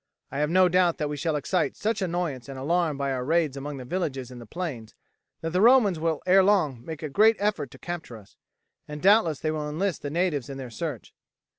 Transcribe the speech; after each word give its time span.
I 0.31 0.39
have 0.39 0.49
no 0.49 0.67
doubt 0.67 0.97
that 0.97 1.09
we 1.09 1.15
shall 1.15 1.35
excite 1.35 1.75
such 1.75 2.01
annoyance 2.01 2.49
and 2.49 2.57
alarm 2.57 2.97
by 2.97 3.11
our 3.11 3.23
raids 3.23 3.55
among 3.55 3.77
the 3.77 3.85
villages 3.85 4.31
in 4.31 4.39
the 4.39 4.47
plains 4.47 4.95
that 5.41 5.51
the 5.51 5.61
Romans 5.61 5.99
will 5.99 6.23
ere 6.25 6.41
long 6.43 6.83
make 6.83 7.03
a 7.03 7.07
great 7.07 7.35
effort 7.37 7.69
to 7.69 7.77
capture 7.77 8.17
us, 8.17 8.35
and 8.87 8.99
doubtless 9.03 9.41
they 9.41 9.51
will 9.51 9.69
enlist 9.69 10.01
the 10.01 10.09
natives 10.09 10.49
in 10.49 10.57
their 10.57 10.71
search. 10.71 11.13